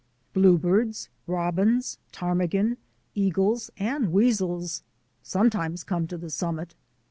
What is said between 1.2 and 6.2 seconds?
robins, ptarmigan, eagles, and weasels sometimes come to